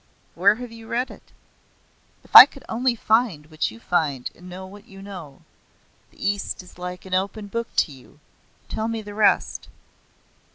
[0.33, 1.31] Where have you read it?
[2.23, 5.43] If I could only find what you find and know what you know!
[6.09, 8.19] The East is like an open book to you.
[8.67, 9.67] Tell me the rest."